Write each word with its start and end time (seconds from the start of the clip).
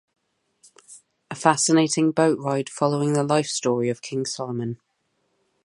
A 1.29 1.35
fascinating 1.35 2.09
boat 2.09 2.39
ride 2.39 2.71
following 2.71 3.13
the 3.13 3.21
life 3.23 3.45
story 3.45 3.87
of 3.87 4.01
King 4.01 4.25
Solomon. 4.25 4.79